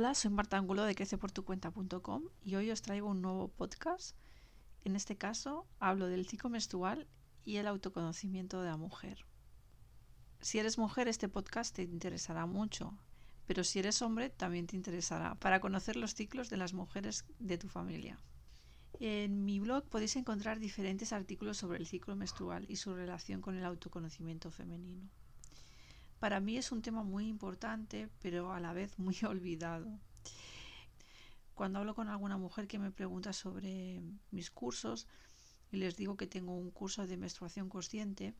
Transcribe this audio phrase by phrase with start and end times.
[0.00, 4.16] Hola, soy Marta Angulo de creceportucuenta.com y hoy os traigo un nuevo podcast.
[4.84, 7.08] En este caso hablo del ciclo menstrual
[7.44, 9.26] y el autoconocimiento de la mujer.
[10.40, 12.96] Si eres mujer, este podcast te interesará mucho,
[13.48, 17.58] pero si eres hombre, también te interesará para conocer los ciclos de las mujeres de
[17.58, 18.20] tu familia.
[19.00, 23.56] En mi blog podéis encontrar diferentes artículos sobre el ciclo menstrual y su relación con
[23.56, 25.10] el autoconocimiento femenino.
[26.18, 29.98] Para mí es un tema muy importante, pero a la vez muy olvidado.
[31.54, 34.00] Cuando hablo con alguna mujer que me pregunta sobre
[34.30, 35.06] mis cursos
[35.70, 38.34] y les digo que tengo un curso de menstruación consciente,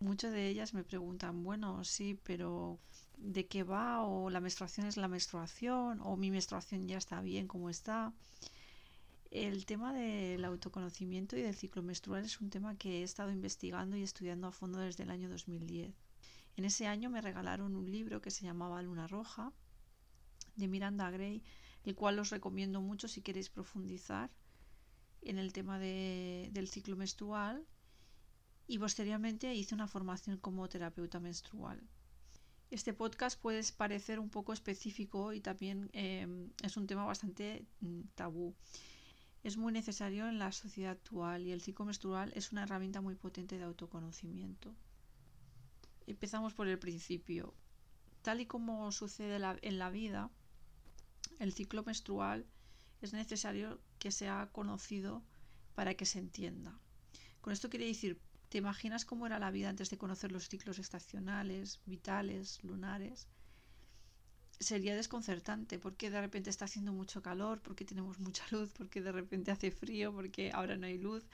[0.00, 2.78] muchas de ellas me preguntan, bueno, sí, pero
[3.16, 4.02] ¿de qué va?
[4.02, 6.00] ¿O la menstruación es la menstruación?
[6.02, 8.12] ¿O mi menstruación ya está bien como está?
[9.30, 13.96] El tema del autoconocimiento y del ciclo menstrual es un tema que he estado investigando
[13.96, 16.07] y estudiando a fondo desde el año 2010.
[16.58, 19.52] En ese año me regalaron un libro que se llamaba Luna Roja
[20.56, 21.40] de Miranda Gray,
[21.84, 24.28] el cual os recomiendo mucho si queréis profundizar
[25.22, 27.64] en el tema del ciclo menstrual
[28.66, 31.80] y posteriormente hice una formación como terapeuta menstrual.
[32.72, 38.00] Este podcast puede parecer un poco específico y también em, es un tema bastante mm,
[38.16, 38.56] tabú.
[39.44, 43.14] Es muy necesario en la sociedad actual y el ciclo menstrual es una herramienta muy
[43.14, 44.74] potente de autoconocimiento.
[46.08, 47.54] Empezamos por el principio.
[48.22, 50.30] Tal y como sucede en la vida,
[51.38, 52.46] el ciclo menstrual
[53.02, 55.22] es necesario que sea conocido
[55.74, 56.78] para que se entienda.
[57.42, 60.78] Con esto quiere decir, ¿te imaginas cómo era la vida antes de conocer los ciclos
[60.78, 63.28] estacionales, vitales, lunares?
[64.58, 69.12] Sería desconcertante porque de repente está haciendo mucho calor, porque tenemos mucha luz, porque de
[69.12, 71.28] repente hace frío, porque ahora no hay luz.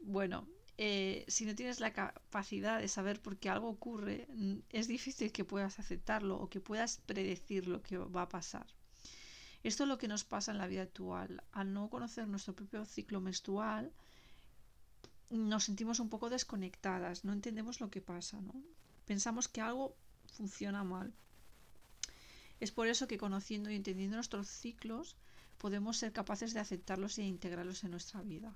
[0.00, 0.48] Bueno,
[0.80, 4.28] eh, si no tienes la capacidad de saber por qué algo ocurre,
[4.70, 8.64] es difícil que puedas aceptarlo o que puedas predecir lo que va a pasar.
[9.64, 11.42] Esto es lo que nos pasa en la vida actual.
[11.50, 13.92] Al no conocer nuestro propio ciclo menstrual,
[15.30, 18.54] nos sentimos un poco desconectadas, no entendemos lo que pasa, ¿no?
[19.04, 19.96] Pensamos que algo
[20.28, 21.12] funciona mal.
[22.60, 25.16] Es por eso que conociendo y entendiendo nuestros ciclos,
[25.58, 28.54] podemos ser capaces de aceptarlos e integrarlos en nuestra vida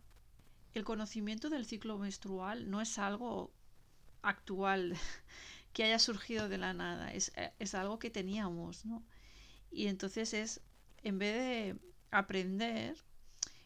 [0.75, 3.53] el conocimiento del ciclo menstrual no es algo
[4.23, 4.97] actual
[5.73, 9.03] que haya surgido de la nada, es, eh, es, algo que teníamos, ¿no?
[9.71, 10.61] Y entonces es,
[11.03, 12.97] en vez de aprender,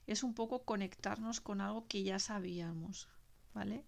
[0.07, 3.09] es un poco conectarnos con algo que ya sabíamos,
[3.55, 3.85] ¿vale?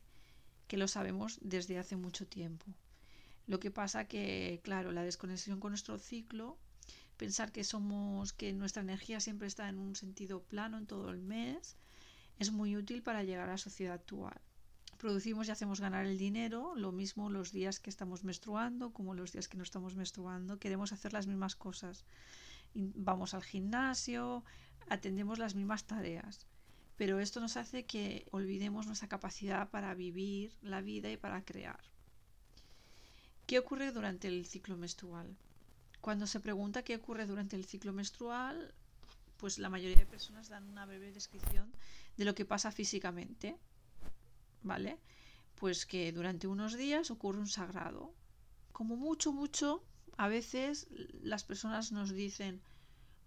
[0.66, 2.66] Que lo sabemos desde hace mucho tiempo.
[3.46, 6.58] Lo que pasa que, claro, la desconexión con nuestro ciclo,
[7.16, 11.22] pensar que somos, que nuestra energía siempre está en un sentido plano en todo el
[11.22, 11.76] mes,
[12.38, 14.40] es muy útil para llegar a la sociedad actual.
[14.98, 19.32] Producimos y hacemos ganar el dinero, lo mismo los días que estamos menstruando como los
[19.32, 20.58] días que no estamos menstruando.
[20.58, 22.04] Queremos hacer las mismas cosas.
[22.74, 24.44] Vamos al gimnasio,
[24.88, 26.46] atendemos las mismas tareas.
[26.96, 31.80] Pero esto nos hace que olvidemos nuestra capacidad para vivir la vida y para crear.
[33.46, 35.36] ¿Qué ocurre durante el ciclo menstrual?
[36.00, 38.74] Cuando se pregunta qué ocurre durante el ciclo menstrual,
[39.38, 41.72] pues la mayoría de personas dan una breve descripción
[42.16, 43.56] de lo que pasa físicamente,
[44.62, 44.98] ¿vale?
[45.54, 48.14] Pues que durante unos días ocurre un sagrado.
[48.72, 49.84] Como mucho, mucho,
[50.16, 50.88] a veces
[51.22, 52.60] las personas nos dicen,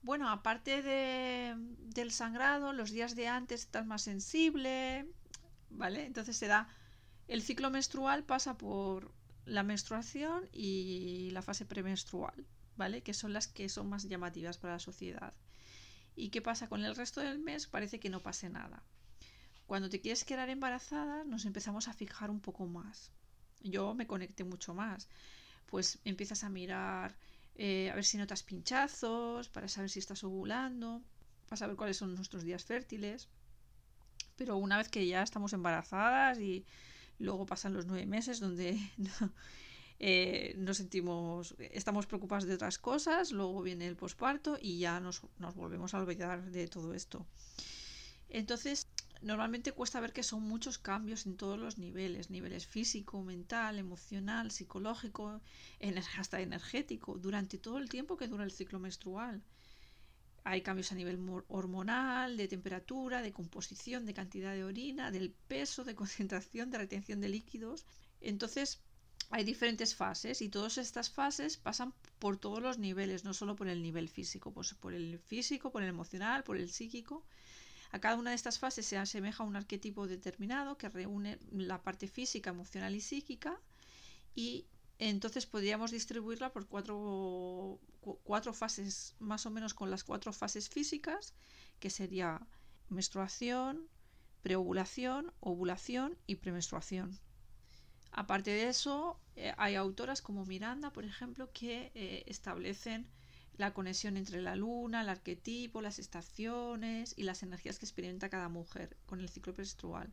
[0.01, 5.07] bueno, aparte de, del sangrado, los días de antes estás más sensible,
[5.69, 6.05] ¿vale?
[6.05, 6.67] Entonces se da,
[7.29, 9.13] el ciclo menstrual pasa por
[9.45, 12.45] la menstruación y la fase premenstrual,
[12.75, 13.01] ¿vale?
[13.01, 15.33] Que son las que son más llamativas para la sociedad.
[16.21, 17.65] ¿Y qué pasa con el resto del mes?
[17.65, 18.83] Parece que no pase nada.
[19.65, 23.09] Cuando te quieres quedar embarazada, nos empezamos a fijar un poco más.
[23.61, 25.09] Yo me conecté mucho más.
[25.65, 27.17] Pues empiezas a mirar
[27.55, 31.01] eh, a ver si notas pinchazos, para saber si estás ovulando,
[31.47, 33.27] para saber cuáles son nuestros días fértiles.
[34.35, 36.67] Pero una vez que ya estamos embarazadas y
[37.17, 38.79] luego pasan los nueve meses donde
[40.03, 45.21] eh, nos sentimos, estamos preocupados de otras cosas, luego viene el posparto y ya nos,
[45.37, 47.27] nos volvemos a olvidar de todo esto.
[48.27, 48.87] Entonces,
[49.21, 54.49] normalmente cuesta ver que son muchos cambios en todos los niveles, niveles físico, mental, emocional,
[54.49, 55.39] psicológico,
[56.17, 59.43] hasta energético, durante todo el tiempo que dura el ciclo menstrual.
[60.43, 65.83] Hay cambios a nivel hormonal, de temperatura, de composición, de cantidad de orina, del peso,
[65.83, 67.85] de concentración, de retención de líquidos.
[68.19, 68.81] Entonces,
[69.31, 73.69] hay diferentes fases y todas estas fases pasan por todos los niveles, no solo por
[73.69, 77.25] el nivel físico, pues por el físico, por el emocional, por el psíquico.
[77.91, 81.81] A cada una de estas fases se asemeja a un arquetipo determinado que reúne la
[81.81, 83.57] parte física, emocional y psíquica
[84.35, 84.65] y
[84.99, 87.79] entonces podríamos distribuirla por cuatro,
[88.23, 91.33] cuatro fases, más o menos con las cuatro fases físicas,
[91.79, 92.45] que sería
[92.89, 93.87] menstruación,
[94.41, 97.17] preovulación, ovulación y premenstruación.
[98.11, 103.07] Aparte de eso, eh, hay autoras como Miranda, por ejemplo, que eh, establecen
[103.57, 108.49] la conexión entre la luna, el arquetipo, las estaciones y las energías que experimenta cada
[108.49, 110.11] mujer con el ciclo menstrual.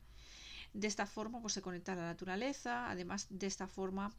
[0.75, 4.13] De esta forma pues, se conecta a la naturaleza, además de esta forma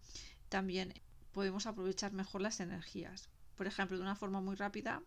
[0.49, 0.93] también
[1.31, 3.29] podemos aprovechar mejor las energías.
[3.55, 5.03] Por ejemplo, de una forma muy rápida,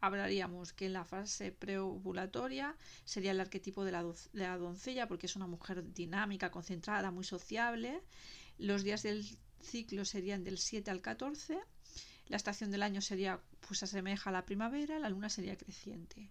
[0.00, 5.46] hablaríamos que en la fase preovulatoria sería el arquetipo de la, doncella, porque es una
[5.46, 8.00] mujer dinámica, concentrada, muy sociable.
[8.58, 9.24] Los días del
[9.62, 11.58] ciclo serían del 7 al 14.
[12.28, 16.30] La estación del año sería, pues asemeja a la primavera, la luna sería creciente.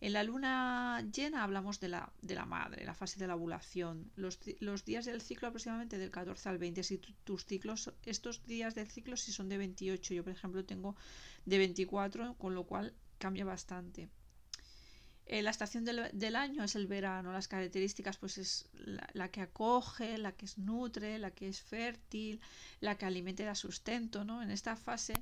[0.00, 4.10] En la luna llena hablamos de la, de la madre, la fase de la ovulación.
[4.16, 6.82] Los, los, días del ciclo aproximadamente del 14 al 20.
[6.82, 10.96] Si tus ciclos, estos días del ciclo si son de 28, yo por ejemplo tengo
[11.46, 14.08] de 24, con lo cual cambia bastante.
[15.26, 19.42] Eh, la estación del, año es el verano, las características pues es la, la, que
[19.42, 22.40] acoge, la que es nutre, la que es fértil,
[22.80, 24.42] la que alimenta y da sustento, ¿no?
[24.42, 25.12] En esta fase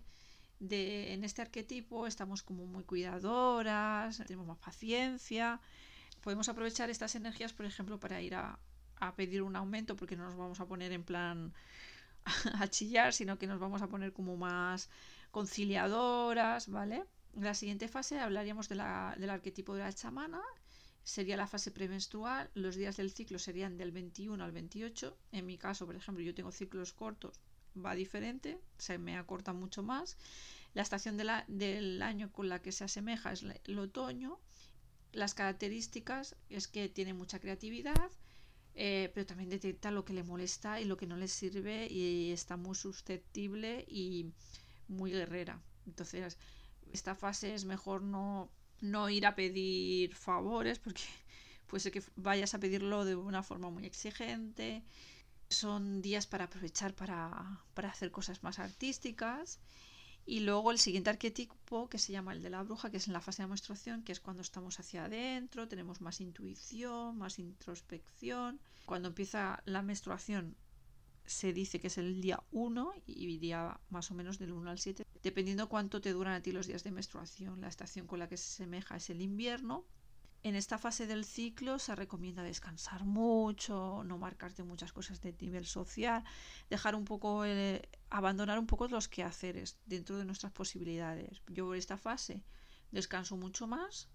[0.60, 5.60] de, en este arquetipo estamos como muy cuidadoras, tenemos más paciencia,
[6.20, 8.60] podemos aprovechar estas energías, por ejemplo, para ir a,
[9.00, 11.52] a pedir un aumento porque no nos vamos a poner en plan
[12.60, 14.88] a chillar, sino que nos vamos a poner como más
[15.32, 17.04] conciliadoras, ¿vale?
[17.36, 20.40] En la siguiente fase hablaríamos de la, del arquetipo de la chamana,
[21.04, 25.58] sería la fase premenstrual, los días del ciclo serían del 21 al 28, en mi
[25.58, 27.38] caso, por ejemplo, yo tengo ciclos cortos,
[27.76, 30.16] va diferente, se me acorta mucho más.
[30.72, 34.40] La estación del año con la que se asemeja es el otoño.
[35.12, 38.10] Las características es que tiene mucha creatividad,
[38.74, 42.32] eh, pero también detecta lo que le molesta y lo que no le sirve y
[42.32, 44.32] está muy susceptible y
[44.88, 45.60] muy guerrera.
[45.86, 46.38] Entonces,
[46.96, 48.50] esta fase es mejor no,
[48.80, 51.02] no ir a pedir favores porque
[51.68, 54.82] puede ser que vayas a pedirlo de una forma muy exigente
[55.48, 59.60] son días para aprovechar para, para, hacer cosas más artísticas.
[60.28, 63.12] Y luego el siguiente arquetipo, que se llama el de la bruja, que es en
[63.12, 68.58] la fase de menstruación, que es cuando estamos hacia adentro, tenemos más intuición, más introspección.
[68.86, 70.56] Cuando empieza la menstruación
[71.26, 74.78] se dice que es el día 1 y iría más o menos del 1 al
[74.78, 77.60] 7, dependiendo cuánto te duran a ti los días de menstruación.
[77.60, 79.86] La estación con la que se semeja es el invierno
[80.46, 85.66] en esta fase del ciclo se recomienda descansar mucho, no marcarte muchas cosas de nivel
[85.66, 86.22] social,
[86.70, 87.42] dejar un poco,
[88.10, 91.42] abandonar un poco los quehaceres dentro de nuestras posibilidades.
[91.48, 92.44] Yo en esta fase
[92.92, 94.08] descanso mucho más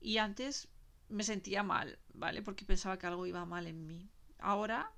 [0.00, 0.68] y antes
[1.10, 2.40] me sentía mal, ¿vale?
[2.40, 4.10] Porque pensaba que algo iba mal en mí.
[4.38, 4.94] Ahora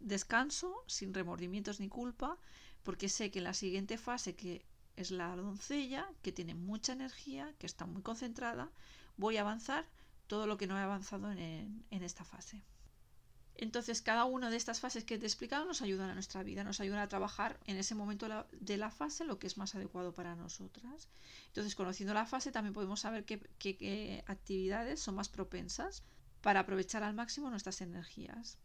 [0.00, 2.38] descanso sin remordimientos ni culpa
[2.82, 4.64] porque sé que en la siguiente fase que
[4.96, 8.70] es la doncella, que tiene mucha energía, que está muy concentrada,
[9.16, 9.84] voy a avanzar
[10.26, 12.62] todo lo que no he avanzado en, esta fase.
[13.54, 16.62] Entonces, cada una de estas fases que te he explicado nos ayudan a nuestra vida,
[16.62, 20.12] nos ayudan a trabajar en ese momento de la fase lo que es más adecuado
[20.12, 21.08] para nosotras.
[21.48, 26.04] Entonces, conociendo la fase, también podemos saber qué actividades son más propensas
[26.42, 28.58] para aprovechar al máximo nuestras energías.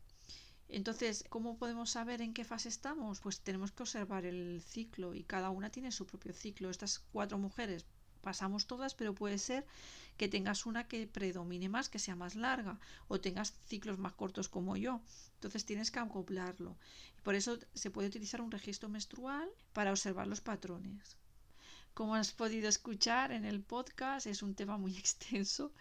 [0.74, 3.20] Entonces, ¿cómo podemos saber en qué fase estamos?
[3.20, 6.70] Pues tenemos que observar el ciclo y cada una tiene su propio ciclo.
[6.70, 7.86] Estas cuatro mujeres
[8.22, 9.66] pasamos todas, pero puede ser
[10.16, 14.48] que tengas una que predomine más, que sea más larga, o tengas ciclos más cortos
[14.48, 15.01] como yo.
[15.36, 16.78] Entonces tienes que acoplarlo.
[17.22, 21.18] Por eso se puede utilizar un registro menstrual para observar los patrones.
[21.94, 25.74] Como has podido escuchar en el podcast, es un tema muy extenso.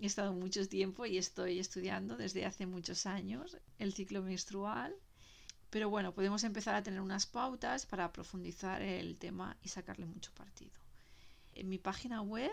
[0.00, 4.96] He estado mucho tiempo y estoy estudiando desde hace muchos años el ciclo menstrual.
[5.68, 10.32] Pero bueno, podemos empezar a tener unas pautas para profundizar el tema y sacarle mucho
[10.32, 10.72] partido.
[11.54, 12.50] En mi página web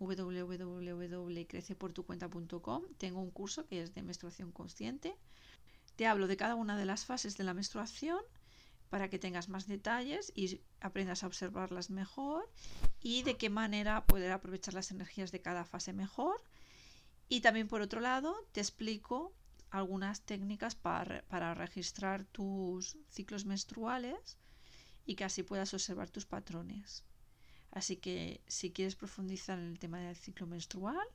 [0.00, 5.14] www.creceportucuenta.com tengo un curso que es de menstruación consciente.
[5.94, 8.18] Te hablo de cada una de las fases de la menstruación
[8.88, 12.50] para que tengas más detalles y aprendas a observarlas mejor
[13.00, 16.42] y de qué manera poder aprovechar las energías de cada fase mejor.
[17.30, 19.32] Y también por otro lado te explico
[19.70, 24.36] algunas técnicas para, para registrar tus ciclos menstruales
[25.06, 27.04] y que así puedas observar tus patrones.
[27.70, 31.06] Así que si quieres profundizar en el tema del ciclo menstrual,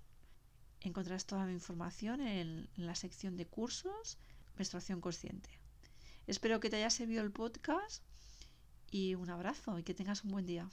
[0.79, 4.17] encontrarás toda mi información en, la sección de cursos
[4.55, 5.49] Menstruación Consciente.
[6.27, 8.01] Espero que te haya servido el podcast
[8.89, 10.69] y un abrazo y que tengas un buen día.